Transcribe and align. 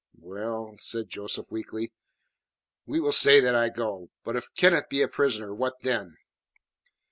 "Well," 0.17 0.77
said 0.79 1.09
Joseph 1.11 1.51
weakly, 1.51 1.93
"we 2.87 2.99
will 2.99 3.11
say 3.11 3.39
that 3.39 3.53
I 3.53 3.69
go. 3.69 4.09
But 4.23 4.35
if 4.35 4.51
Kenneth 4.55 4.89
be 4.89 5.03
a 5.03 5.07
prisoner, 5.07 5.53
what 5.53 5.79
then?" 5.81 6.17